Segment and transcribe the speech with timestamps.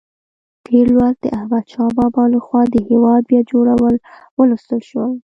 [0.65, 3.95] تېر لوست د احمدشاه بابا لخوا د هېواد بیا جوړول
[4.37, 5.11] ولوستل شول.